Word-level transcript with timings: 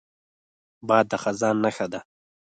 باد 0.87 1.05
د 1.11 1.13
خزان 1.23 1.55
نښه 1.63 1.85
ده 1.91 1.99